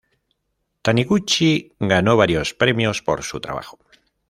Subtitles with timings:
[0.81, 3.77] Taniguchi ganó varios premios por su trabajo.